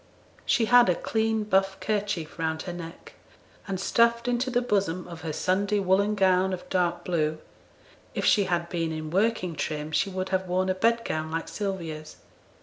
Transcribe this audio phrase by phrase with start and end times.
[0.47, 3.13] She had a clean buff kerchief round her neck,
[3.67, 7.37] and stuffed into the bosom of her Sunday woollen gown of dark blue,
[8.15, 12.15] if she had been in working trim she would have worn a bedgown like Sylvia's.